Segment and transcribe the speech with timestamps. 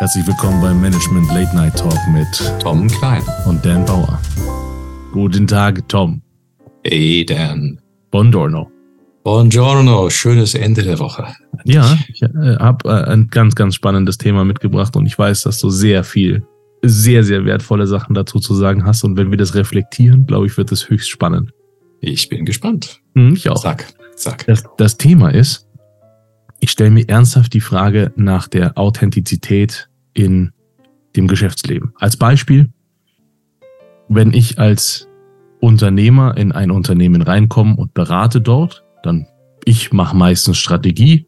[0.00, 2.26] Herzlich willkommen beim Management Late Night Talk mit
[2.58, 4.18] Tom Klein und Dan Bauer.
[5.12, 6.22] Guten Tag, Tom.
[6.84, 7.78] Hey, Dan.
[8.10, 8.70] Buongiorno.
[9.24, 11.26] Buongiorno, schönes Ende der Woche.
[11.64, 12.28] Ja, ich äh,
[12.58, 16.46] habe äh, ein ganz, ganz spannendes Thema mitgebracht und ich weiß, dass du sehr viel,
[16.80, 19.04] sehr, sehr wertvolle Sachen dazu zu sagen hast.
[19.04, 21.52] Und wenn wir das reflektieren, glaube ich, wird es höchst spannend.
[22.00, 23.02] Ich bin gespannt.
[23.14, 23.62] Hm, ich auch.
[23.62, 23.84] Sag,
[24.16, 24.46] sag.
[24.46, 25.66] Das, das Thema ist,
[26.58, 30.52] ich stelle mir ernsthaft die Frage nach der Authentizität in
[31.16, 31.92] dem Geschäftsleben.
[31.96, 32.70] Als Beispiel,
[34.08, 35.08] wenn ich als
[35.60, 39.26] Unternehmer in ein Unternehmen reinkomme und berate dort, dann
[39.64, 41.26] ich mache meistens Strategie,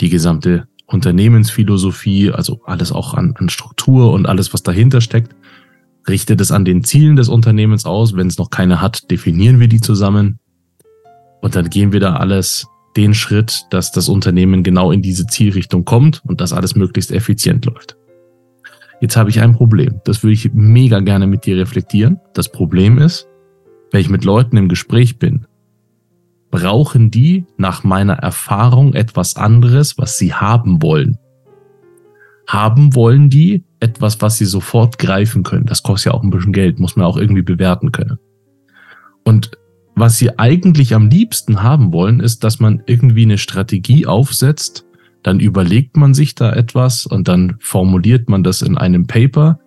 [0.00, 5.34] die gesamte Unternehmensphilosophie, also alles auch an, an Struktur und alles, was dahinter steckt,
[6.08, 8.14] richtet es an den Zielen des Unternehmens aus.
[8.14, 10.38] Wenn es noch keine hat, definieren wir die zusammen.
[11.42, 15.84] Und dann gehen wir da alles den Schritt, dass das Unternehmen genau in diese Zielrichtung
[15.84, 17.96] kommt und dass alles möglichst effizient läuft.
[19.00, 20.00] Jetzt habe ich ein Problem.
[20.04, 22.18] Das würde ich mega gerne mit dir reflektieren.
[22.34, 23.28] Das Problem ist,
[23.92, 25.46] wenn ich mit Leuten im Gespräch bin,
[26.50, 31.18] brauchen die nach meiner Erfahrung etwas anderes, was sie haben wollen.
[32.48, 35.66] Haben wollen die etwas, was sie sofort greifen können.
[35.66, 38.18] Das kostet ja auch ein bisschen Geld, muss man auch irgendwie bewerten können.
[39.24, 39.50] Und
[39.96, 44.85] was sie eigentlich am liebsten haben wollen, ist, dass man irgendwie eine Strategie aufsetzt,
[45.26, 49.58] dann überlegt man sich da etwas und dann formuliert man das in einem Paper,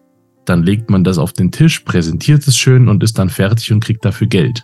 [0.46, 3.84] dann legt man das auf den Tisch, präsentiert es schön und ist dann fertig und
[3.84, 4.64] kriegt dafür Geld.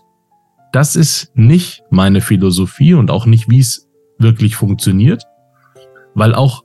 [0.72, 5.26] Das ist nicht meine Philosophie und auch nicht, wie es wirklich funktioniert,
[6.14, 6.64] weil auch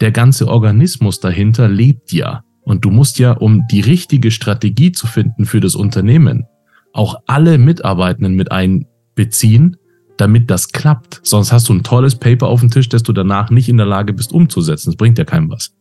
[0.00, 2.42] der ganze Organismus dahinter lebt ja.
[2.62, 6.46] Und du musst ja, um die richtige Strategie zu finden für das Unternehmen,
[6.92, 9.76] auch alle Mitarbeitenden mit einbeziehen,
[10.16, 11.20] damit das klappt.
[11.22, 13.86] Sonst hast du ein tolles Paper auf dem Tisch, das du danach nicht in der
[13.86, 14.90] Lage bist umzusetzen.
[14.90, 15.74] Das bringt ja keinem was.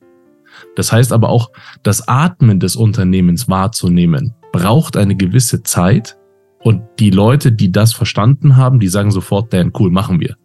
[0.75, 1.51] Das heißt aber auch,
[1.83, 6.17] das Atmen des Unternehmens wahrzunehmen, braucht eine gewisse Zeit.
[6.59, 10.35] Und die Leute, die das verstanden haben, die sagen sofort, Dan, cool, machen wir.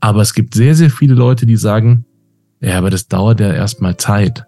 [0.00, 2.04] Aber es gibt sehr, sehr viele Leute, die sagen,
[2.60, 4.44] ja, aber das dauert ja erstmal Zeit.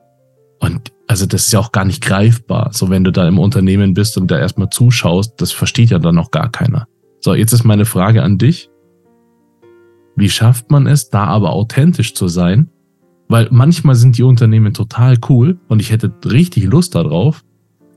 [0.58, 2.70] Und also das ist ja auch gar nicht greifbar.
[2.72, 6.14] So wenn du da im Unternehmen bist und da erstmal zuschaust, das versteht ja dann
[6.14, 6.86] noch gar keiner.
[7.25, 8.69] So, jetzt ist meine Frage an dich.
[10.16, 12.69] Wie schafft man es, da aber authentisch zu sein?
[13.28, 17.44] Weil manchmal sind die Unternehmen total cool und ich hätte richtig Lust darauf,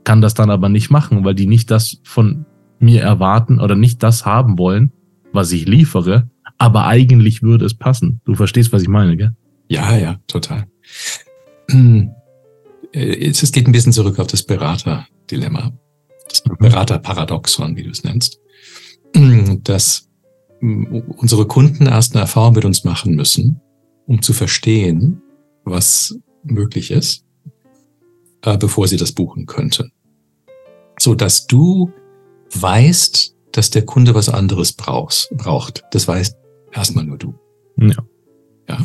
[0.04, 2.46] kann das dann aber nicht machen, weil die nicht das von
[2.78, 4.92] mir erwarten oder nicht das haben wollen,
[5.32, 8.20] was ich liefere, aber eigentlich würde es passen.
[8.24, 9.32] Du verstehst, was ich meine, gell?
[9.68, 10.66] Ja, ja, total.
[12.92, 15.72] Es geht ein bisschen zurück auf das Berater-Dilemma,
[16.30, 16.42] das.
[16.58, 18.40] Berater-Paradoxon, wie du es nennst
[19.62, 20.08] dass
[20.60, 23.60] unsere Kunden erst eine Erfahrung mit uns machen müssen,
[24.06, 25.22] um zu verstehen,
[25.64, 27.24] was möglich ist,
[28.42, 29.92] äh, bevor sie das buchen könnten.
[30.98, 31.90] So dass du
[32.54, 35.84] weißt, dass der Kunde was anderes brauchst, braucht.
[35.90, 36.36] Das weißt
[36.72, 37.34] erstmal nur du.
[37.78, 37.96] Ja.
[38.68, 38.78] Ja.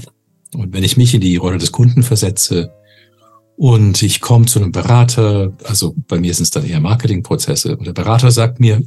[0.53, 2.73] Und wenn ich mich in die Rolle des Kunden versetze
[3.57, 7.85] und ich komme zu einem Berater, also bei mir sind es dann eher Marketingprozesse, und
[7.85, 8.81] der Berater sagt mir,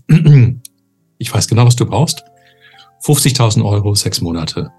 [1.18, 2.22] ich weiß genau, was du brauchst.
[3.02, 4.70] 50.000 Euro, sechs Monate.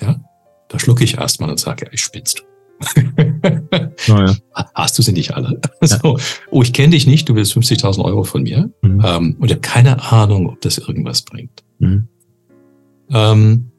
[0.00, 0.20] Ja,
[0.68, 2.44] da schlucke ich erstmal und sage, ich spinnst
[2.80, 4.36] oh ja.
[4.74, 5.60] Hast du sie nicht alle?
[5.80, 5.98] Ja.
[6.02, 6.18] So,
[6.50, 9.02] oh, ich kenne dich nicht, du willst 50.000 Euro von mir mhm.
[9.04, 11.62] ähm, und ich habe keine Ahnung, ob das irgendwas bringt.
[11.78, 12.08] Mhm.
[13.10, 13.70] Ähm,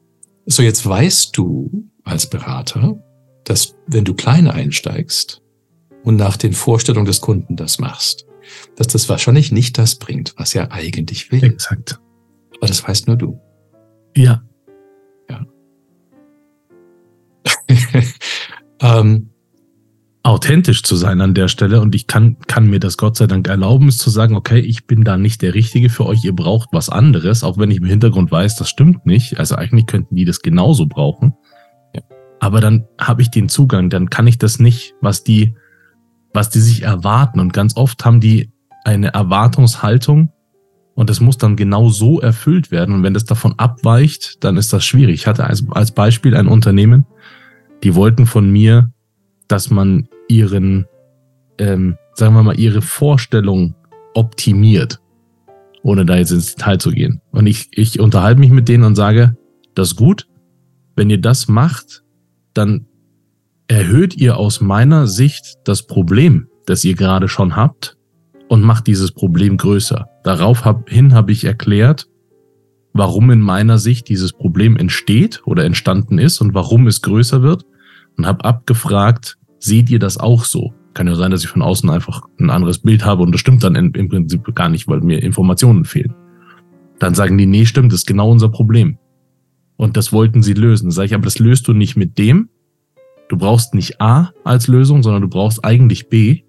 [0.46, 2.96] so, jetzt weißt du als Berater,
[3.44, 5.42] dass wenn du klein einsteigst
[6.04, 8.24] und nach den Vorstellungen des Kunden das machst,
[8.76, 11.42] dass das wahrscheinlich nicht das bringt, was er eigentlich will.
[11.42, 12.00] Exakt.
[12.56, 13.40] Aber das weißt nur du.
[14.16, 14.42] Ja.
[15.28, 15.46] Ja.
[19.00, 19.30] ähm,
[20.22, 23.48] authentisch zu sein an der Stelle und ich kann, kann mir das Gott sei Dank
[23.48, 26.68] erlauben, es zu sagen, okay, ich bin da nicht der Richtige für euch, ihr braucht
[26.72, 29.38] was anderes, auch wenn ich im Hintergrund weiß, das stimmt nicht.
[29.38, 31.32] Also eigentlich könnten die das genauso brauchen.
[31.94, 32.02] Ja.
[32.38, 35.54] Aber dann habe ich den Zugang, dann kann ich das nicht, was die,
[36.32, 37.40] was die sich erwarten.
[37.40, 38.50] Und ganz oft haben die
[38.84, 40.32] eine Erwartungshaltung
[40.94, 42.94] und es muss dann genau so erfüllt werden.
[42.94, 45.14] Und wenn das davon abweicht, dann ist das schwierig.
[45.14, 47.06] Ich hatte als, als Beispiel ein Unternehmen,
[47.82, 48.90] die wollten von mir,
[49.48, 50.86] dass man ihren,
[51.58, 53.74] ähm, sagen wir mal, ihre Vorstellung
[54.14, 55.00] optimiert,
[55.82, 57.20] ohne da jetzt ins Detail zu gehen.
[57.30, 59.36] Und ich, ich unterhalte mich mit denen und sage,
[59.74, 60.26] das ist gut.
[60.96, 62.02] Wenn ihr das macht,
[62.52, 62.86] dann
[63.70, 67.96] erhöht ihr aus meiner Sicht das Problem, das ihr gerade schon habt
[68.48, 70.08] und macht dieses Problem größer.
[70.24, 72.08] Daraufhin habe ich erklärt,
[72.92, 77.64] warum in meiner Sicht dieses Problem entsteht oder entstanden ist und warum es größer wird
[78.18, 80.74] und habe abgefragt, seht ihr das auch so?
[80.94, 83.62] Kann ja sein, dass ich von außen einfach ein anderes Bild habe und das stimmt
[83.62, 86.12] dann im Prinzip gar nicht, weil mir Informationen fehlen.
[86.98, 88.98] Dann sagen die, nee, stimmt, das ist genau unser Problem.
[89.76, 90.90] Und das wollten sie lösen.
[90.90, 92.48] Sag ich, aber das löst du nicht mit dem.
[93.30, 96.42] Du brauchst nicht A als Lösung, sondern du brauchst eigentlich B.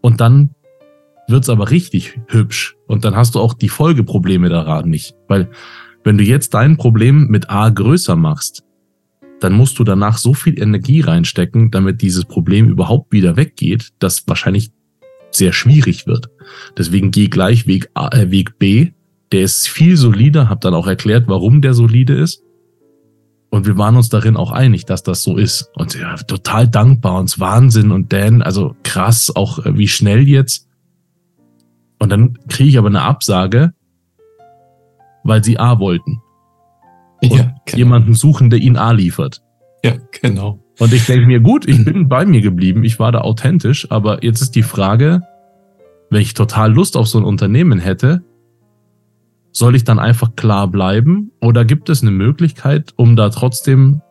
[0.00, 0.50] Und dann
[1.26, 2.76] wird's aber richtig hübsch.
[2.86, 5.16] Und dann hast du auch die Folgeprobleme daran nicht.
[5.26, 5.50] Weil
[6.04, 8.62] wenn du jetzt dein Problem mit A größer machst,
[9.40, 14.28] dann musst du danach so viel Energie reinstecken, damit dieses Problem überhaupt wieder weggeht, dass
[14.28, 14.70] wahrscheinlich
[15.32, 16.28] sehr schwierig wird.
[16.78, 18.92] Deswegen geh gleich Weg, A, äh, Weg B.
[19.32, 22.43] Der ist viel solider, hab dann auch erklärt, warum der solide ist.
[23.54, 25.70] Und wir waren uns darin auch einig, dass das so ist.
[25.76, 30.68] Und ja, total dankbar und Wahnsinn und Dan, also krass, auch äh, wie schnell jetzt.
[32.00, 33.72] Und dann kriege ich aber eine Absage,
[35.22, 36.20] weil sie A wollten.
[37.22, 37.78] Und ja, genau.
[37.78, 39.40] jemanden suchen, der ihnen A liefert.
[39.84, 40.58] Ja, genau.
[40.80, 44.24] Und ich denke mir, gut, ich bin bei mir geblieben, ich war da authentisch, aber
[44.24, 45.20] jetzt ist die Frage,
[46.10, 48.24] wenn ich total Lust auf so ein Unternehmen hätte,
[49.54, 54.02] soll ich dann einfach klar bleiben oder gibt es eine Möglichkeit, um da trotzdem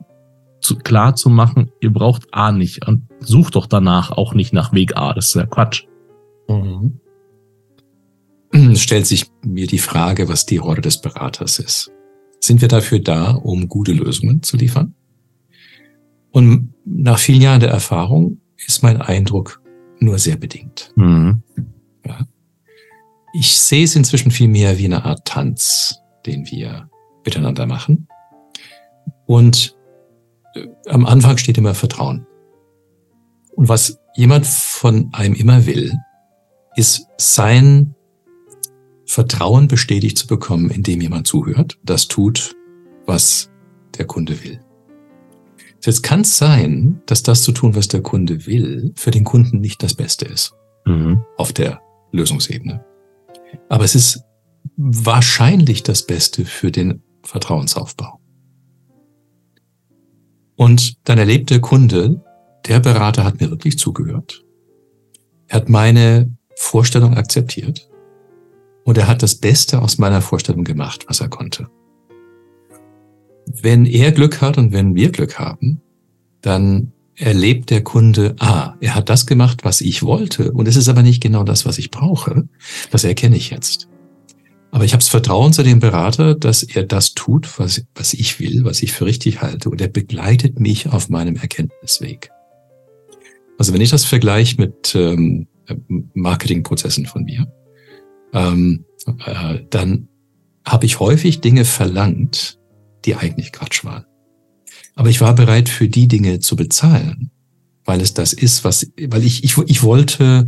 [0.61, 4.71] zu, klar zu machen, ihr braucht A nicht und sucht doch danach auch nicht nach
[4.73, 5.83] Weg A, das ist ja Quatsch.
[6.47, 6.99] Mhm.
[8.75, 11.91] stellt sich mir die Frage, was die Rolle des Beraters ist.
[12.39, 14.95] Sind wir dafür da, um gute Lösungen zu liefern?
[16.31, 19.61] Und nach vielen Jahren der Erfahrung ist mein Eindruck
[19.99, 20.91] nur sehr bedingt.
[20.95, 21.43] Mhm.
[23.35, 26.89] Ich sehe es inzwischen viel mehr wie eine Art Tanz, den wir
[27.25, 28.07] miteinander machen.
[29.25, 29.75] Und
[30.53, 32.27] äh, am Anfang steht immer Vertrauen.
[33.55, 35.93] Und was jemand von einem immer will,
[36.75, 37.95] ist sein
[39.05, 42.55] Vertrauen bestätigt zu bekommen, indem jemand zuhört, das tut,
[43.05, 43.49] was
[43.97, 44.59] der Kunde will.
[45.83, 49.59] Jetzt kann es sein, dass das zu tun, was der Kunde will, für den Kunden
[49.59, 50.53] nicht das Beste ist.
[50.85, 51.23] Mhm.
[51.37, 51.81] Auf der
[52.11, 52.83] Lösungsebene.
[53.69, 54.23] Aber es ist
[54.77, 58.19] wahrscheinlich das Beste für den Vertrauensaufbau.
[60.55, 62.23] Und dann erlebt der Kunde,
[62.67, 64.43] der Berater hat mir wirklich zugehört.
[65.47, 67.89] Er hat meine Vorstellung akzeptiert.
[68.85, 71.69] Und er hat das Beste aus meiner Vorstellung gemacht, was er konnte.
[73.45, 75.81] Wenn er Glück hat und wenn wir Glück haben,
[76.41, 80.89] dann erlebt der Kunde, ah, er hat das gemacht, was ich wollte, und es ist
[80.89, 82.47] aber nicht genau das, was ich brauche.
[82.91, 83.87] Das erkenne ich jetzt.
[84.71, 88.39] Aber ich habe das Vertrauen zu dem Berater, dass er das tut, was, was ich
[88.39, 92.31] will, was ich für richtig halte, und er begleitet mich auf meinem Erkenntnisweg.
[93.59, 95.47] Also wenn ich das vergleiche mit ähm,
[96.15, 97.47] Marketingprozessen von mir,
[98.33, 98.85] ähm,
[99.25, 100.07] äh, dann
[100.65, 102.57] habe ich häufig Dinge verlangt,
[103.05, 104.05] die eigentlich Quatsch waren.
[104.95, 107.31] Aber ich war bereit, für die Dinge zu bezahlen,
[107.85, 110.45] weil es das ist, was, weil ich, ich, ich wollte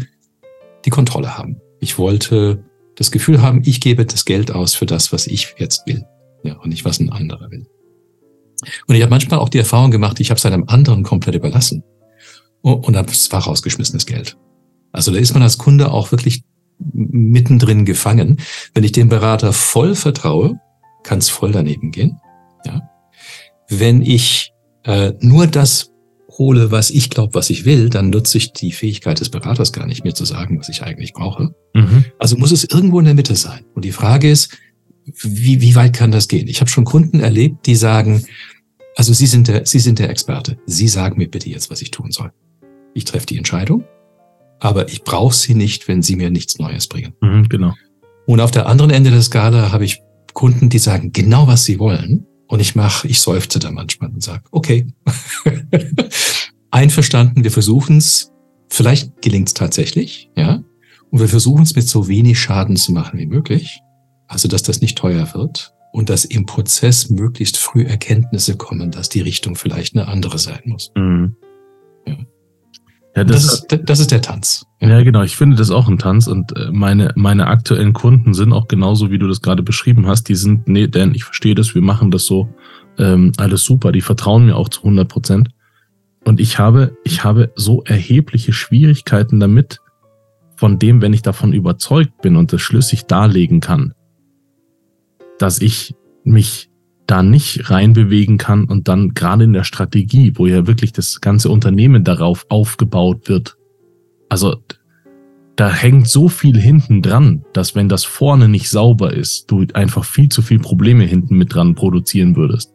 [0.86, 1.62] die Kontrolle haben.
[1.80, 2.64] Ich wollte
[2.96, 6.06] das Gefühl haben, ich gebe das Geld aus für das, was ich jetzt will.
[6.44, 7.66] Ja, und nicht, was ein anderer will.
[8.88, 11.84] Und ich habe manchmal auch die Erfahrung gemacht, ich habe es einem anderen komplett überlassen.
[12.62, 14.38] Und, und das war rausgeschmissenes Geld.
[14.92, 16.44] Also da ist man als Kunde auch wirklich
[16.94, 18.40] mittendrin gefangen.
[18.74, 20.60] Wenn ich dem Berater voll vertraue,
[21.04, 22.20] kann es voll daneben gehen.
[22.66, 22.90] Ja.
[23.70, 24.52] Wenn ich
[24.84, 25.92] äh, nur das
[26.38, 29.88] hole, was ich glaube, was ich will, dann nutze ich die Fähigkeit des Beraters gar
[29.88, 31.56] nicht mehr zu sagen, was ich eigentlich brauche.
[31.74, 32.06] Mhm.
[32.20, 33.66] Also muss es irgendwo in der Mitte sein.
[33.74, 34.58] Und die Frage ist,
[35.22, 36.48] wie, wie weit kann das gehen?
[36.48, 38.26] Ich habe schon Kunden erlebt, die sagen,
[38.96, 40.58] also Sie sind der, Sie sind der Experte.
[40.66, 42.32] Sie sagen mir bitte jetzt, was ich tun soll.
[42.94, 43.84] Ich treffe die Entscheidung
[44.60, 47.14] aber ich brauche sie nicht, wenn sie mir nichts Neues bringen.
[47.22, 47.74] Mhm, genau.
[48.26, 50.02] Und auf der anderen Ende der Skala habe ich
[50.34, 52.26] Kunden, die sagen genau, was sie wollen.
[52.48, 54.88] Und ich mache, ich seufze da manchmal und sage, okay,
[56.72, 58.32] einverstanden, wir versuchen es.
[58.70, 60.64] Vielleicht gelingt es tatsächlich, ja.
[61.12, 63.80] Und wir versuchen es mit so wenig Schaden zu machen wie möglich.
[64.28, 69.08] Also, dass das nicht teuer wird und dass im Prozess möglichst früh Erkenntnisse kommen, dass
[69.08, 70.92] die Richtung vielleicht eine andere sein muss.
[70.96, 71.36] Mhm.
[72.08, 72.18] Ja.
[73.16, 74.66] Ja, das, das, ist, das ist der Tanz.
[74.82, 75.02] Ja.
[75.02, 75.24] genau.
[75.24, 79.10] Ich finde das auch ein Tanz und äh, meine, meine aktuellen Kunden sind auch genauso,
[79.10, 80.28] wie du das gerade beschrieben hast.
[80.28, 82.50] Die sind, nee, denn ich verstehe das, wir machen das so,
[82.98, 83.92] ähm, alles super.
[83.92, 85.50] Die vertrauen mir auch zu 100 Prozent.
[86.26, 89.80] Und ich habe, ich habe so erhebliche Schwierigkeiten damit,
[90.56, 93.94] von dem, wenn ich davon überzeugt bin und das schlüssig darlegen kann,
[95.38, 96.70] dass ich mich
[97.08, 101.50] da nicht reinbewegen kann und dann gerade in der Strategie, wo ja wirklich das ganze
[101.50, 103.58] Unternehmen darauf aufgebaut wird.
[104.30, 104.56] Also
[105.56, 110.04] da hängt so viel hinten dran, dass wenn das vorne nicht sauber ist, du einfach
[110.04, 112.74] viel zu viel Probleme hinten mit dran produzieren würdest.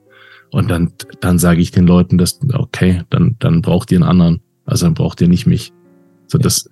[0.50, 4.40] Und dann, dann sage ich den Leuten, dass, okay, dann, dann braucht ihr einen anderen.
[4.64, 5.72] Also dann braucht ihr nicht mich.
[6.26, 6.70] So das,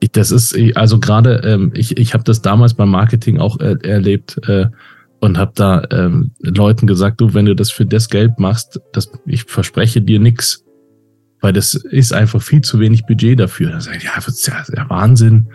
[0.00, 3.76] ich, das ist also gerade ähm, ich ich habe das damals beim Marketing auch äh,
[3.82, 4.66] erlebt äh,
[5.20, 9.10] und habe da ähm, Leuten gesagt, du, wenn du das für das Geld machst, das
[9.26, 10.64] ich verspreche dir nix,
[11.40, 13.70] weil das ist einfach viel zu wenig Budget dafür.
[13.70, 15.48] Dann sag ich, ja, das ist ja, Wahnsinn.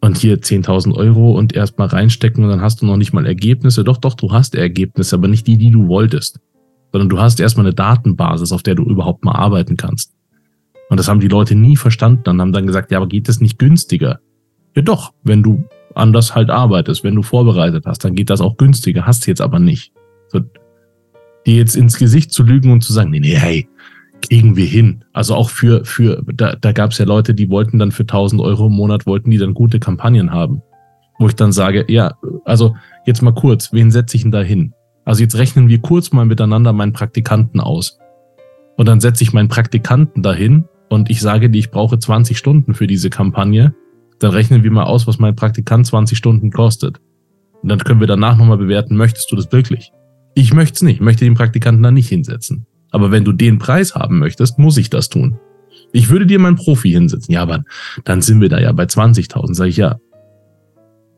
[0.00, 3.84] Und hier 10.000 Euro und erstmal reinstecken und dann hast du noch nicht mal Ergebnisse.
[3.84, 6.40] Doch, doch, du hast Ergebnisse, aber nicht die, die du wolltest.
[6.90, 10.14] Sondern du hast erstmal eine Datenbasis, auf der du überhaupt mal arbeiten kannst.
[10.88, 13.40] Und das haben die Leute nie verstanden und haben dann gesagt, ja, aber geht das
[13.40, 14.20] nicht günstiger?
[14.74, 18.56] Ja doch, wenn du anders halt arbeitest, wenn du vorbereitet hast, dann geht das auch
[18.56, 19.92] günstiger, hast du jetzt aber nicht.
[20.28, 20.40] So,
[21.46, 23.68] dir jetzt ins Gesicht zu lügen und zu sagen, nee, nee, hey,
[24.22, 25.04] kriegen wir hin.
[25.12, 28.40] Also auch für, für da, da gab es ja Leute, die wollten dann für 1000
[28.40, 30.62] Euro im Monat, wollten die dann gute Kampagnen haben.
[31.18, 34.74] Wo ich dann sage, ja, also jetzt mal kurz, wen setze ich denn da hin?
[35.04, 37.98] Also jetzt rechnen wir kurz mal miteinander meinen Praktikanten aus.
[38.76, 42.74] Und dann setze ich meinen Praktikanten dahin und ich sage dir, ich brauche 20 Stunden
[42.74, 43.74] für diese Kampagne,
[44.20, 47.00] dann rechnen wir mal aus, was mein Praktikant 20 Stunden kostet.
[47.62, 49.92] Und dann können wir danach nochmal bewerten, möchtest du das wirklich?
[50.34, 52.66] Ich möchte es nicht, möchte den Praktikanten da nicht hinsetzen.
[52.90, 55.38] Aber wenn du den Preis haben möchtest, muss ich das tun.
[55.92, 57.32] Ich würde dir meinen Profi hinsetzen.
[57.32, 57.64] Ja, aber
[58.04, 59.54] dann sind wir da ja bei 20.000.
[59.54, 59.96] Sag ich ja.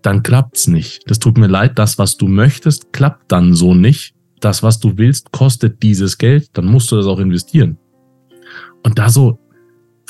[0.03, 1.03] Dann klappt's nicht.
[1.07, 1.79] Das tut mir leid.
[1.79, 4.15] Das, was du möchtest, klappt dann so nicht.
[4.41, 6.49] Das, was du willst, kostet dieses Geld.
[6.55, 7.79] Dann musst du das auch investieren.
[8.83, 9.39] Und da so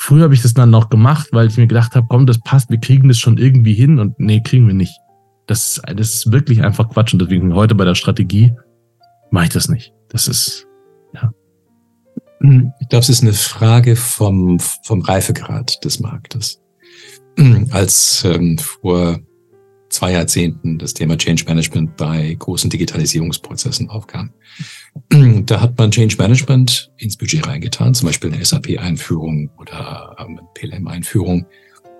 [0.04, 2.70] Früher habe ich das dann noch gemacht, weil ich mir gedacht habe, komm, das passt,
[2.70, 4.98] wir kriegen das schon irgendwie hin und nee, kriegen wir nicht.
[5.46, 8.52] Das, das ist wirklich einfach Quatsch und deswegen heute bei der Strategie
[9.30, 9.94] mache ich das nicht.
[10.08, 10.66] Das ist,
[11.14, 11.30] ja.
[12.80, 16.60] Ich glaube, es ist eine Frage vom, vom Reifegrad des Marktes.
[17.70, 19.20] Als ähm, vor
[19.92, 24.32] zwei Jahrzehnten das Thema Change Management bei großen Digitalisierungsprozessen aufkam.
[25.46, 30.40] Da hat man Change Management ins Budget reingetan, zum Beispiel eine SAP-Einführung oder eine ähm,
[30.54, 31.46] PLM-Einführung.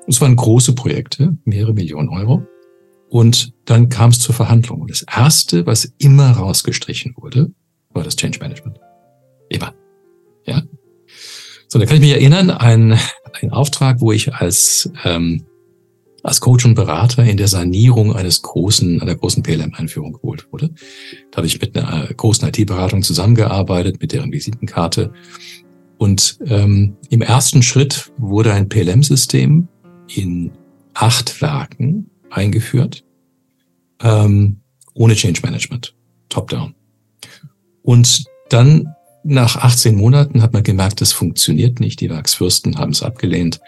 [0.07, 2.47] Es waren große Projekte, mehrere Millionen Euro.
[3.09, 4.81] Und dann kam es zur Verhandlung.
[4.83, 7.53] Und das Erste, was immer rausgestrichen wurde,
[7.91, 8.79] war das Change Management.
[9.49, 9.75] Immer.
[10.47, 10.63] Ja.
[11.69, 12.99] So, da kann ich mich erinnern, ein,
[13.41, 15.45] ein Auftrag, wo ich als ähm,
[16.23, 20.71] als Coach und Berater in der Sanierung eines großen, einer großen PLM-Einführung geholt wurde.
[21.31, 25.13] Da habe ich mit einer großen IT-Beratung zusammengearbeitet, mit deren Visitenkarte.
[25.99, 29.69] Und ähm, im ersten Schritt wurde ein PLM-System
[30.15, 30.53] in
[30.95, 33.05] acht Werken eingeführt,
[34.01, 34.61] ähm,
[34.95, 35.95] ohne Change Management,
[36.29, 36.75] top-down.
[37.83, 42.01] Und dann nach 18 Monaten hat man gemerkt, das funktioniert nicht.
[42.01, 43.61] Die Werksfürsten haben es abgelehnt.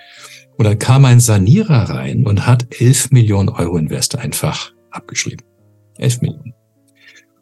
[0.57, 5.45] Und dann kam ein Sanierer rein und hat 11 Millionen Euro Invest einfach abgeschrieben.
[5.99, 6.55] 11 Millionen.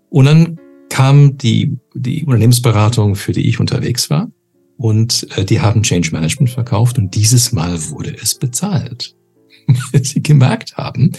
[0.09, 4.31] Und dann kam die, die Unternehmensberatung, für die ich unterwegs war.
[4.76, 9.14] Und äh, die haben Change Management verkauft und dieses Mal wurde es bezahlt.
[10.02, 11.12] Sie gemerkt haben,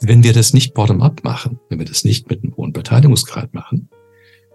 [0.00, 3.88] wenn wir das nicht bottom-up machen, wenn wir das nicht mit einem hohen Beteiligungsgrad machen,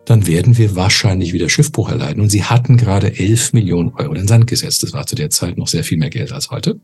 [0.05, 2.21] dann werden wir wahrscheinlich wieder Schiffbruch erleiden.
[2.21, 4.83] Und sie hatten gerade 11 Millionen Euro in den Sand gesetzt.
[4.83, 6.79] Das war zu der Zeit noch sehr viel mehr Geld als heute.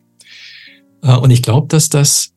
[1.01, 2.33] Äh, und ich glaube, dass das,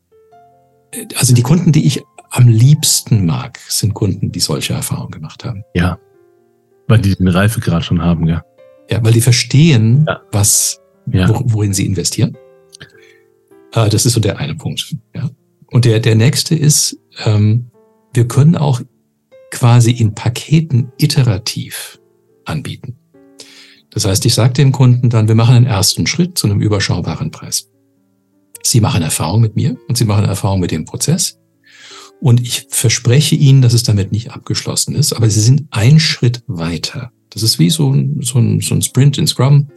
[1.17, 5.65] also die Kunden, die ich am liebsten mag, sind Kunden, die solche Erfahrungen gemacht haben.
[5.75, 5.99] Ja,
[6.87, 8.43] weil die den Reifegrad schon haben, ja.
[8.91, 10.21] Ja, weil die verstehen, ja.
[10.33, 11.29] was, ja.
[11.45, 12.37] worin sie investieren.
[13.73, 14.97] Äh, das ist so der eine Punkt.
[15.15, 15.31] Ja.
[15.69, 17.71] Und der, der nächste ist, ähm,
[18.13, 18.81] wir können auch
[19.51, 22.01] quasi in Paketen iterativ
[22.45, 22.97] anbieten.
[23.91, 27.31] Das heißt, ich sage dem Kunden dann, wir machen einen ersten Schritt zu einem überschaubaren
[27.31, 27.69] Preis.
[28.63, 31.39] Sie machen Erfahrung mit mir und Sie machen Erfahrung mit dem Prozess.
[32.21, 36.43] Und ich verspreche Ihnen, dass es damit nicht abgeschlossen ist, aber Sie sind ein Schritt
[36.47, 37.13] weiter.
[37.31, 39.69] Das ist wie so ein, so ein, so ein Sprint in Scrum.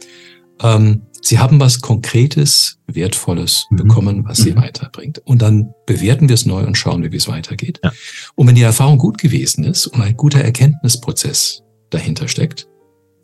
[0.64, 3.76] Ähm, Sie haben was Konkretes, Wertvolles mhm.
[3.76, 4.56] bekommen, was Sie mhm.
[4.56, 5.20] weiterbringt.
[5.20, 7.80] Und dann bewerten wir es neu und schauen, wie es weitergeht.
[7.82, 7.92] Ja.
[8.34, 12.66] Und wenn die Erfahrung gut gewesen ist und ein guter Erkenntnisprozess dahinter steckt,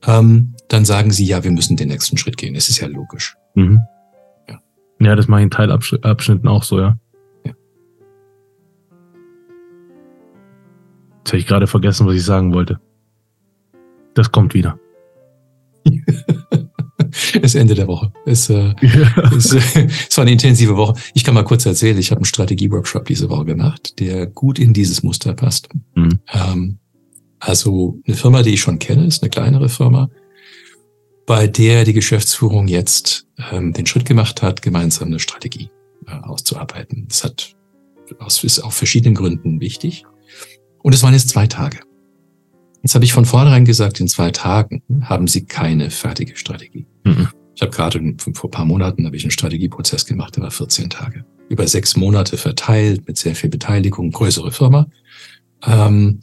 [0.06, 2.54] ähm, dann sagen Sie, ja, wir müssen den nächsten Schritt gehen.
[2.54, 3.36] Das ist ja logisch.
[3.54, 3.80] Mhm.
[4.48, 4.60] Ja.
[5.00, 6.96] ja, das mache ich in Teilabschnitten auch so, ja.
[7.44, 7.52] ja.
[11.18, 12.80] Jetzt habe ich gerade vergessen, was ich sagen wollte.
[14.14, 14.78] Das kommt wieder.
[17.34, 18.12] ist Ende der Woche.
[18.26, 19.32] Es, äh, ja.
[19.36, 20.94] es, äh, es war eine intensive Woche.
[21.14, 24.72] Ich kann mal kurz erzählen, ich habe einen Strategie-Workshop diese Woche gemacht, der gut in
[24.72, 25.68] dieses Muster passt.
[25.94, 26.20] Mhm.
[26.32, 26.78] Ähm,
[27.38, 30.10] also eine Firma, die ich schon kenne, ist eine kleinere Firma,
[31.26, 35.70] bei der die Geschäftsführung jetzt ähm, den Schritt gemacht hat, gemeinsam eine Strategie
[36.06, 37.06] äh, auszuarbeiten.
[37.08, 37.54] Das hat
[38.18, 40.04] aus, ist auf verschiedenen Gründen wichtig.
[40.82, 41.80] Und es waren jetzt zwei Tage.
[42.82, 46.86] Jetzt habe ich von vornherein gesagt, in zwei Tagen haben Sie keine fertige Strategie.
[47.04, 47.28] Mhm.
[47.60, 50.88] Ich habe gerade vor ein paar Monaten habe ich einen Strategieprozess gemacht, der war 14
[50.88, 51.26] Tage.
[51.50, 54.86] Über sechs Monate verteilt, mit sehr viel Beteiligung, größere Firma.
[55.66, 56.20] Ähm,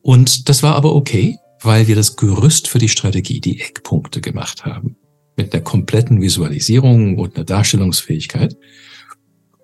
[0.00, 4.64] und das war aber okay, weil wir das Gerüst für die Strategie, die Eckpunkte gemacht
[4.64, 4.96] haben.
[5.36, 8.56] Mit einer kompletten Visualisierung und einer Darstellungsfähigkeit.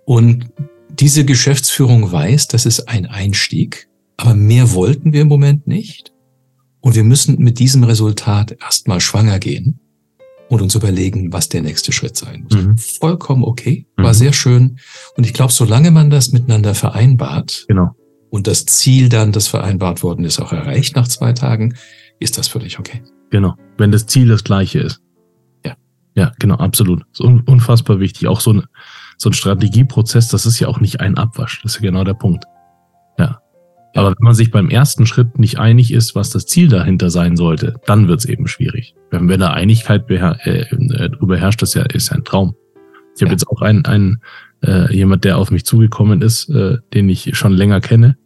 [0.05, 0.51] Und
[0.89, 6.13] diese Geschäftsführung weiß, das ist ein Einstieg, aber mehr wollten wir im Moment nicht.
[6.81, 9.81] Und wir müssen mit diesem Resultat erstmal schwanger gehen
[10.49, 12.55] und uns überlegen, was der nächste Schritt sein muss.
[12.55, 12.79] Mhm.
[12.79, 14.15] Vollkommen okay, war mhm.
[14.17, 14.79] sehr schön.
[15.17, 17.91] Und ich glaube, solange man das miteinander vereinbart genau.
[18.31, 21.75] und das Ziel dann, das vereinbart worden ist, auch erreicht nach zwei Tagen,
[22.19, 23.03] ist das völlig okay.
[23.31, 25.03] Genau, wenn das Ziel das gleiche ist.
[25.65, 25.77] Ja.
[26.15, 27.03] Ja, genau, absolut.
[27.13, 28.27] Ist unfassbar wichtig.
[28.27, 28.65] Auch so ein,
[29.19, 31.61] so ein Strategieprozess, das ist ja auch nicht ein Abwasch.
[31.63, 32.45] Das ist ja genau der Punkt.
[33.95, 37.37] Aber wenn man sich beim ersten Schritt nicht einig ist, was das Ziel dahinter sein
[37.37, 38.95] sollte, dann wird es eben schwierig.
[39.11, 42.55] Wenn, wenn da Einigkeit äh, äh, darüber herrscht, das ja, ist ja ein Traum.
[43.17, 43.33] Ich habe ja.
[43.33, 44.19] jetzt auch einen, einen
[44.65, 48.17] äh, jemand, der auf mich zugekommen ist, äh, den ich schon länger kenne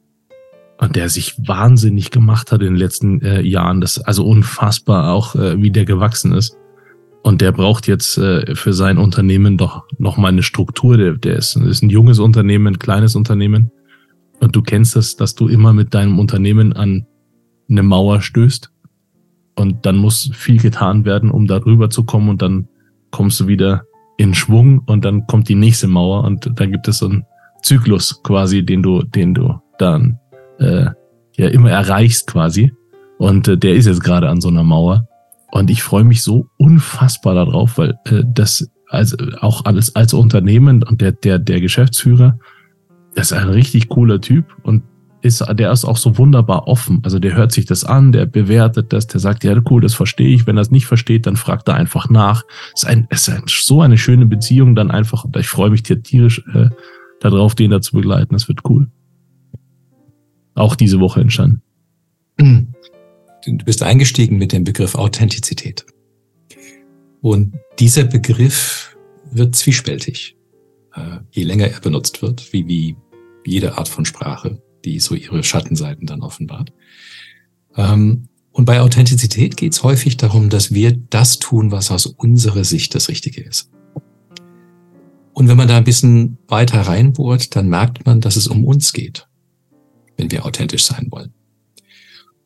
[0.79, 3.81] und der sich wahnsinnig gemacht hat in den letzten äh, Jahren.
[3.81, 6.57] Das also unfassbar auch, äh, wie der gewachsen ist.
[7.23, 10.97] Und der braucht jetzt äh, für sein Unternehmen doch noch mal eine Struktur.
[10.97, 13.71] Der, der ist, ist ein junges Unternehmen, ein kleines Unternehmen
[14.43, 17.07] und du kennst es, dass du immer mit deinem Unternehmen an
[17.71, 18.73] eine Mauer stößt.
[19.55, 22.29] Und dann muss viel getan werden, um da rüber zu kommen.
[22.29, 22.67] Und dann
[23.13, 23.85] kommst du wieder
[24.17, 26.25] in Schwung und dann kommt die nächste Mauer.
[26.25, 27.25] Und dann gibt es so einen
[27.63, 30.19] Zyklus quasi, den du, den du dann
[30.59, 30.87] äh,
[31.37, 32.73] ja immer erreichst quasi.
[33.19, 35.07] Und äh, der ist jetzt gerade an so einer Mauer.
[35.53, 40.83] Und ich freue mich so unfassbar darauf, weil äh, das also auch alles als Unternehmen
[40.83, 42.41] und der, der, der Geschäftsführer
[43.15, 44.83] das ist ein richtig cooler Typ und
[45.23, 47.01] ist, der ist auch so wunderbar offen.
[47.05, 50.35] Also der hört sich das an, der bewertet das, der sagt, ja cool, das verstehe
[50.35, 50.47] ich.
[50.47, 52.43] Wenn er es nicht versteht, dann fragt er einfach nach.
[52.75, 55.25] Es ist, ein, ist ein, so eine schöne Beziehung dann einfach.
[55.39, 56.71] Ich freue mich tierisch äh,
[57.21, 58.35] darauf, den da zu begleiten.
[58.35, 58.89] Das wird cool.
[60.55, 61.63] Auch diese Woche entstanden.
[62.37, 65.87] Du bist eingestiegen mit dem Begriff Authentizität.
[67.21, 68.97] Und dieser Begriff
[69.31, 70.37] wird zwiespältig
[70.95, 72.97] äh, je länger er benutzt wird, wie, wie
[73.45, 76.73] jede Art von Sprache, die so ihre Schattenseiten dann offenbart.
[77.77, 82.65] Ähm, und bei Authentizität geht es häufig darum, dass wir das tun, was aus unserer
[82.65, 83.71] Sicht das Richtige ist.
[85.33, 88.93] Und wenn man da ein bisschen weiter reinbohrt, dann merkt man, dass es um uns
[88.93, 89.27] geht,
[90.19, 91.33] wenn wir authentisch sein wollen.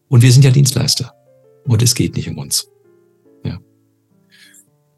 [0.09, 1.13] Und wir sind ja Dienstleister.
[1.65, 2.69] Und es geht nicht um uns.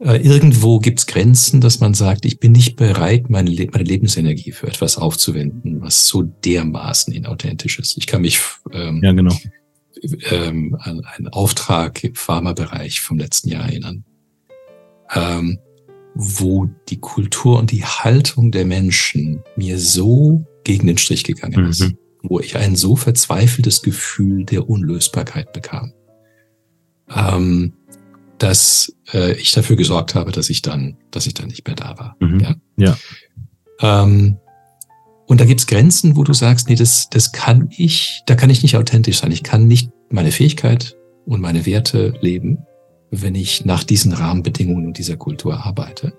[0.01, 3.85] Äh, irgendwo gibt es Grenzen, dass man sagt, ich bin nicht bereit, meine, Le meine
[3.85, 7.97] Lebensenergie für etwas aufzuwenden, was so dermaßen inauthentisch ist.
[7.97, 8.39] Ich kann mich
[8.73, 9.37] ähm, ja, genau.
[10.31, 14.05] ähm, an einen Auftrag im Pharmabereich vom letzten Jahr erinnern,
[15.13, 15.59] ähm,
[16.15, 21.71] wo die Kultur und die Haltung der Menschen mir so gegen den Strich gegangen mhm.
[21.71, 25.93] ist, wo ich ein so verzweifeltes Gefühl der Unlösbarkeit bekam.
[27.13, 27.73] Ähm,
[28.39, 31.99] dass äh, ich dafür gesorgt habe, dass ich dann, dass ich dann nicht mehr da
[31.99, 32.17] war.
[32.21, 32.41] Mhm.
[32.41, 32.55] Ja.
[32.77, 32.97] ja.
[33.81, 34.39] Ähm,
[35.27, 38.63] und da gibt's Grenzen, wo du sagst, nee, das, das kann ich, da kann ich
[38.63, 39.31] nicht authentisch sein.
[39.31, 40.97] Ich kann nicht meine Fähigkeit
[41.27, 42.59] und meine Werte leben,
[43.11, 46.15] wenn ich nach diesen Rahmenbedingungen und dieser Kultur arbeite.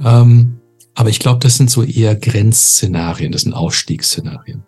[0.00, 0.60] Ähm,
[0.94, 4.62] aber ich glaube, das sind so eher Grenzszenarien, das sind Ausstiegsszenarien.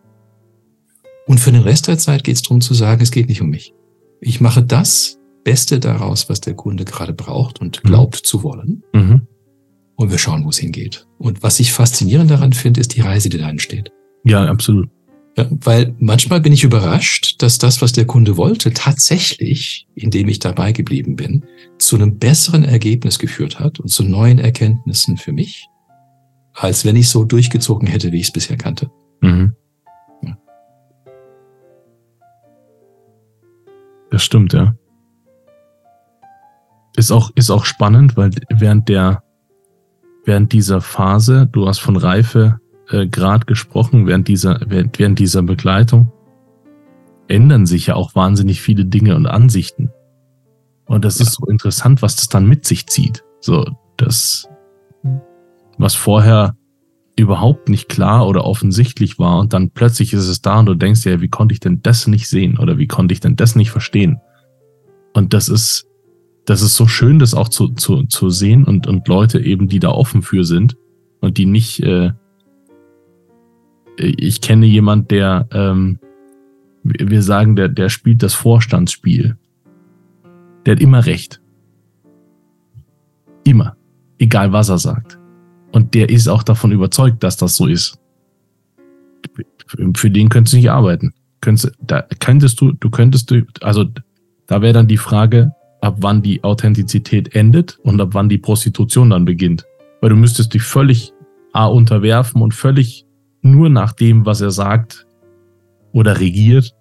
[1.26, 3.50] Und für den Rest der Zeit geht es darum zu sagen, es geht nicht um
[3.50, 3.74] mich.
[4.20, 5.15] Ich mache das,
[5.46, 7.88] Beste daraus, was der Kunde gerade braucht und mhm.
[7.88, 8.24] glaubt mhm.
[8.24, 8.82] zu wollen.
[8.92, 9.28] Mhm.
[9.94, 11.06] Und wir schauen, wo es hingeht.
[11.18, 13.92] Und was ich faszinierend daran finde, ist die Reise, die da entsteht.
[14.24, 14.88] Ja, absolut.
[15.38, 20.40] Ja, weil manchmal bin ich überrascht, dass das, was der Kunde wollte, tatsächlich, indem ich
[20.40, 21.44] dabei geblieben bin,
[21.78, 25.68] zu einem besseren Ergebnis geführt hat und zu neuen Erkenntnissen für mich,
[26.54, 28.90] als wenn ich so durchgezogen hätte, wie ich es bisher kannte.
[29.20, 29.54] Mhm.
[30.22, 30.36] Ja.
[34.10, 34.74] Das stimmt, ja.
[36.96, 39.22] Ist auch, ist auch spannend, weil während der,
[40.24, 42.58] während dieser Phase, du hast von Reife
[42.90, 46.12] äh, Grad gesprochen, während dieser, während, während dieser Begleitung,
[47.28, 49.90] ändern sich ja auch wahnsinnig viele Dinge und Ansichten.
[50.86, 51.24] Und das ja.
[51.24, 53.24] ist so interessant, was das dann mit sich zieht.
[53.40, 54.48] So, das,
[55.78, 56.56] was vorher
[57.18, 61.04] überhaupt nicht klar oder offensichtlich war und dann plötzlich ist es da und du denkst
[61.06, 63.70] ja, wie konnte ich denn das nicht sehen oder wie konnte ich denn das nicht
[63.70, 64.20] verstehen?
[65.14, 65.86] Und das ist,
[66.46, 69.80] das ist so schön, das auch zu, zu, zu sehen und, und Leute eben, die
[69.80, 70.76] da offen für sind
[71.20, 72.12] und die nicht, äh,
[73.96, 75.98] ich kenne jemand, der, ähm,
[76.84, 79.36] wir sagen, der, der spielt das Vorstandsspiel.
[80.64, 81.40] Der hat immer recht.
[83.44, 83.76] Immer.
[84.18, 85.18] Egal was er sagt.
[85.72, 87.98] Und der ist auch davon überzeugt, dass das so ist.
[89.94, 91.12] Für den könntest du nicht arbeiten.
[91.40, 93.84] Könntest, da könntest du, du könntest du, also
[94.46, 95.52] da wäre dann die Frage,
[95.86, 99.64] ab wann die Authentizität endet und ab wann die Prostitution dann beginnt.
[100.00, 101.12] Weil du müsstest dich völlig
[101.52, 103.06] A unterwerfen und völlig
[103.40, 105.06] nur nach dem, was er sagt
[105.92, 106.74] oder regiert,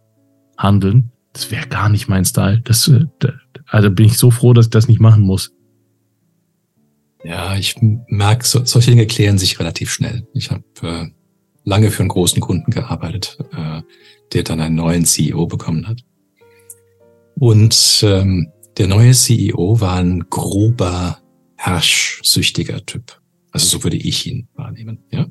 [0.57, 1.11] handeln.
[1.33, 2.61] Das wäre gar nicht mein Style.
[2.63, 3.05] Das, äh,
[3.67, 5.53] also bin ich so froh, dass ich das nicht machen muss.
[7.23, 7.75] Ja, ich
[8.07, 10.27] merke, so, solche Dinge klären sich relativ schnell.
[10.33, 11.07] Ich habe äh,
[11.63, 13.83] lange für einen großen Kunden gearbeitet, äh,
[14.33, 16.01] der dann einen neuen CEO bekommen hat.
[17.37, 21.19] Und ähm, der neue CEO war ein grober,
[21.57, 23.21] herrschsüchtiger Typ.
[23.51, 24.99] Also so würde ich ihn wahrnehmen.
[25.11, 25.27] Ja.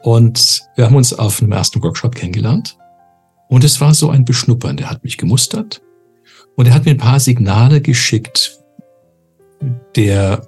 [0.00, 2.76] Und wir haben uns auf einem ersten Workshop kennengelernt.
[3.48, 4.76] Und es war so ein Beschnuppern.
[4.76, 5.80] Der hat mich gemustert
[6.56, 8.58] und er hat mir ein paar Signale geschickt,
[9.94, 10.46] der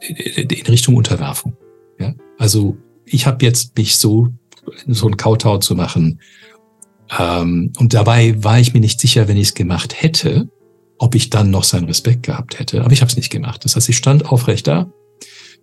[0.00, 1.56] in Richtung Unterwerfung.
[1.98, 2.14] Ja?
[2.38, 4.28] Also ich habe jetzt mich so
[4.86, 6.20] so ein Kautau zu machen.
[7.18, 10.48] Ähm, und dabei war ich mir nicht sicher, wenn ich es gemacht hätte,
[10.98, 12.82] ob ich dann noch seinen Respekt gehabt hätte.
[12.82, 13.64] Aber ich habe es nicht gemacht.
[13.64, 14.90] Das heißt, ich stand aufrecht da,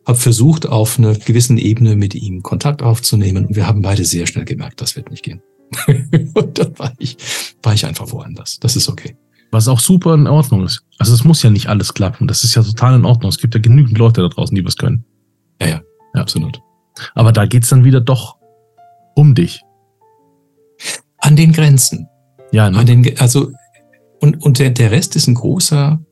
[0.06, 4.28] habe versucht, auf einer gewissen Ebene mit ihm Kontakt aufzunehmen und wir haben beide sehr
[4.28, 5.41] schnell gemerkt, das wird nicht gehen.
[5.88, 7.17] und dann war ich,
[7.63, 8.60] war ich einfach woanders.
[8.60, 9.17] Das ist okay.
[9.52, 10.84] Was auch super in Ordnung ist.
[11.00, 12.28] Also es muss ja nicht alles klappen.
[12.28, 13.30] Das ist ja total in Ordnung.
[13.30, 15.06] Es gibt ja genügend Leute da draußen, die was können.
[15.62, 15.82] Ja, ja,
[16.13, 16.21] ja.
[16.21, 16.60] absolut.
[17.13, 18.38] Aber da geht's dann wieder doch
[19.15, 19.62] um dich.
[21.19, 22.08] An den Grenzen.
[22.52, 22.78] Ja, ne?
[22.78, 23.52] An den, also,
[24.26, 26.04] und, und der, der Rest ist ein großer,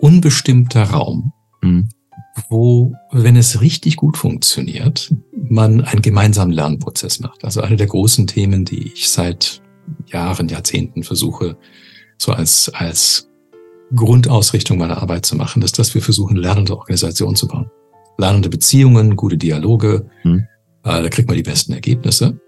[0.00, 1.88] unbestimmter Raum, mhm.
[2.48, 7.44] wo, wenn es richtig gut funktioniert, man einen gemeinsamen Lernprozess macht.
[7.44, 9.62] Also eine der großen Themen, die ich seit
[10.06, 11.56] Jahren, Jahrzehnten versuche,
[12.18, 13.28] so als, als
[13.94, 17.70] Grundausrichtung meiner Arbeit zu machen, ist, dass wir versuchen, lernende Organisationen zu bauen.
[18.18, 20.44] Lernende Beziehungen, gute Dialoge, hm.
[20.82, 22.40] äh, da kriegt man die besten Ergebnisse.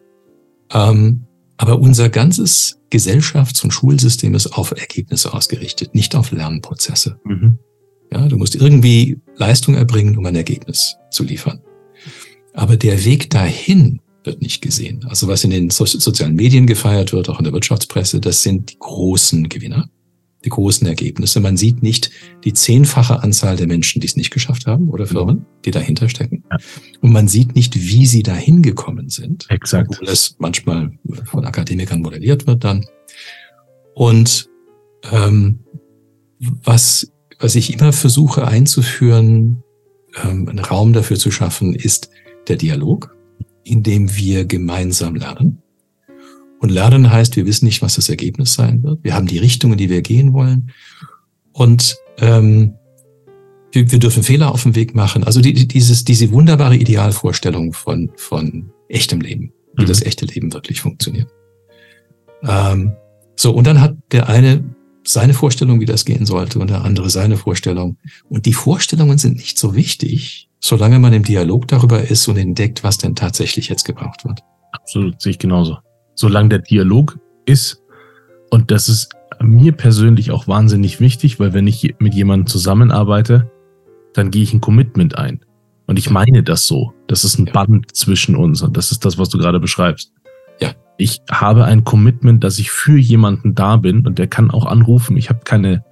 [0.73, 1.27] Ähm,
[1.61, 7.21] aber unser ganzes Gesellschafts- und Schulsystem ist auf Ergebnisse ausgerichtet, nicht auf Lernprozesse.
[7.25, 7.59] Mhm.
[8.11, 11.61] Ja, du musst irgendwie Leistung erbringen, um ein Ergebnis zu liefern.
[12.55, 15.05] Aber der Weg dahin wird nicht gesehen.
[15.07, 18.73] Also was in den so sozialen Medien gefeiert wird, auch in der Wirtschaftspresse, das sind
[18.73, 19.91] die großen Gewinner,
[20.45, 21.41] die großen Ergebnisse.
[21.41, 22.11] Man sieht nicht
[22.45, 26.45] die zehnfache Anzahl der Menschen, die es nicht geschafft haben oder Firmen, die dahinter stecken.
[26.51, 26.59] Ja.
[27.01, 29.47] Und man sieht nicht, wie sie dahin gekommen sind.
[29.51, 29.91] Exakt.
[29.91, 30.93] Obwohl es manchmal
[31.25, 32.87] von Akademikern modelliert wird dann.
[33.95, 34.49] Und
[35.13, 35.61] ähm,
[36.39, 39.63] was, was ich immer versuche einzuführen,
[40.25, 42.11] ähm, einen Raum dafür zu schaffen, ist
[42.49, 43.15] der Dialog
[43.65, 45.63] indem wir gemeinsam lernen.
[46.61, 49.03] Und lernen heißt, wir wissen nicht, was das Ergebnis sein wird.
[49.03, 50.71] Wir haben die Richtung, in die wir gehen wollen.
[51.53, 52.75] Und ähm,
[53.73, 55.25] wir, wir dürfen Fehler auf dem Weg machen.
[55.25, 59.89] Also die, dieses, diese wunderbare Idealvorstellung von, von echtem Leben, wie mhm.
[59.89, 61.29] das echte Leben wirklich funktioniert.
[62.43, 62.93] Ähm,
[63.37, 64.63] so, und dann hat der eine
[65.03, 67.97] seine Vorstellung, wie das gehen sollte, und der andere seine Vorstellung.
[68.29, 72.85] Und die Vorstellungen sind nicht so wichtig, solange man im Dialog darüber ist und entdeckt,
[72.85, 74.41] was denn tatsächlich jetzt gebraucht wird.
[74.73, 75.79] Absolut, sehe ich genauso.
[76.21, 77.83] Solange der Dialog ist,
[78.51, 79.09] und das ist
[79.41, 83.51] mir persönlich auch wahnsinnig wichtig, weil wenn ich mit jemandem zusammenarbeite,
[84.13, 85.41] dann gehe ich ein Commitment ein.
[85.87, 86.93] Und ich meine das so.
[87.07, 87.47] Das ist ein.
[87.47, 90.13] Band zwischen uns und das ist das, was du gerade beschreibst.
[90.61, 90.73] Ja.
[90.99, 95.17] Ich habe ein Commitment, dass ich für jemanden da bin und der kann auch anrufen.
[95.17, 95.83] Ich habe keine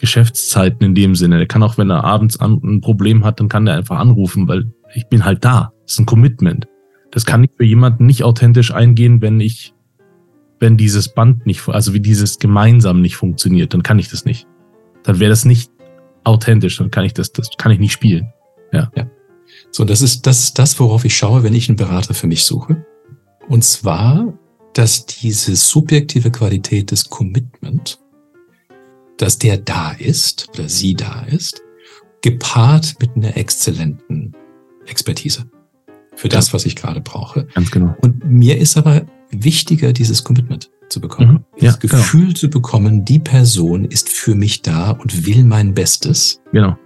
[0.00, 1.36] Geschäftszeiten in dem Sinne.
[1.36, 4.72] Der kann auch, wenn er abends ein Problem hat, dann kann der einfach anrufen, weil
[4.92, 5.72] ich bin halt da.
[5.84, 6.66] Das ist ein Commitment.
[7.10, 9.74] Das kann ich für jemanden nicht authentisch eingehen, wenn ich,
[10.60, 14.46] wenn dieses Band nicht, also wie dieses gemeinsam nicht funktioniert, dann kann ich das nicht.
[15.02, 15.70] Dann wäre das nicht
[16.24, 18.32] authentisch, dann kann ich das, das kann ich nicht spielen.
[18.72, 18.90] Ja.
[18.94, 19.08] ja.
[19.70, 22.44] So, das ist, das ist das, worauf ich schaue, wenn ich einen Berater für mich
[22.44, 22.84] suche.
[23.48, 24.34] Und zwar,
[24.74, 27.98] dass diese subjektive Qualität des Commitment
[29.18, 31.62] dass der da ist oder sie da ist,
[32.22, 34.34] gepaart mit einer exzellenten
[34.86, 35.50] Expertise
[36.18, 37.46] für das, was ich gerade brauche.
[37.54, 37.94] Ganz genau.
[38.00, 41.30] Und mir ist aber wichtiger, dieses Commitment zu bekommen.
[41.30, 41.44] Mhm.
[41.60, 41.94] Ja, das genau.
[41.94, 42.34] Gefühl genau.
[42.34, 46.40] zu bekommen, die Person ist für mich da und will mein Bestes.
[46.52, 46.76] Genau.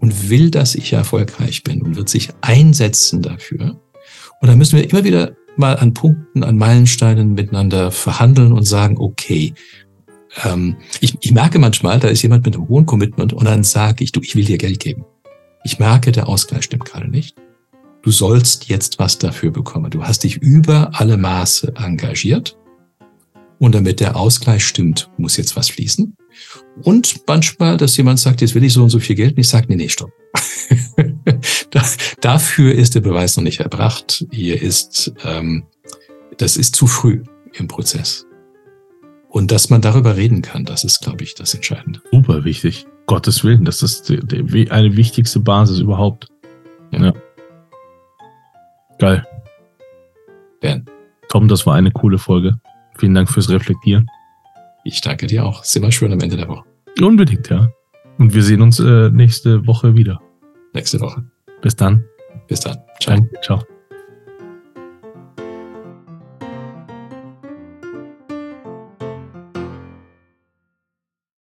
[0.00, 3.80] Und will, dass ich erfolgreich bin und wird sich einsetzen dafür.
[4.42, 8.98] Und da müssen wir immer wieder mal an Punkten, an Meilensteinen miteinander verhandeln und sagen,
[8.98, 9.54] okay,
[10.44, 14.04] ähm, ich, ich merke manchmal, da ist jemand mit einem hohen Commitment und dann sage
[14.04, 15.06] ich, du, ich will dir Geld geben.
[15.62, 17.34] Ich merke, der Ausgleich stimmt gerade nicht.
[18.04, 19.90] Du sollst jetzt was dafür bekommen.
[19.90, 22.58] Du hast dich über alle Maße engagiert.
[23.58, 26.14] Und damit der Ausgleich stimmt, muss jetzt was fließen.
[26.82, 29.48] Und manchmal, dass jemand sagt, jetzt will ich so und so viel Geld, und ich
[29.48, 30.12] sage, nee, nee, stopp.
[32.20, 34.26] dafür ist der Beweis noch nicht erbracht.
[34.30, 35.64] Hier ist, ähm,
[36.36, 37.22] das ist zu früh
[37.54, 38.26] im Prozess.
[39.30, 42.02] Und dass man darüber reden kann, das ist, glaube ich, das Entscheidende.
[42.12, 42.86] Super wichtig.
[43.06, 46.28] Gottes Willen, das ist die, die, eine wichtigste Basis überhaupt.
[46.92, 47.06] Ja.
[47.06, 47.14] ja.
[48.98, 49.26] Geil.
[50.60, 50.84] Ben.
[51.28, 52.58] Tom, das war eine coole Folge.
[52.96, 54.08] Vielen Dank fürs Reflektieren.
[54.84, 55.62] Ich danke dir auch.
[55.62, 56.64] Ist immer schön am Ende der Woche.
[57.00, 57.70] Unbedingt, ja.
[58.18, 60.20] Und wir sehen uns äh, nächste Woche wieder.
[60.72, 61.24] Nächste Woche.
[61.60, 62.04] Bis dann.
[62.46, 62.78] Bis dann.
[63.00, 63.16] Ciao.
[63.16, 63.40] Danke.
[63.40, 63.73] Ciao.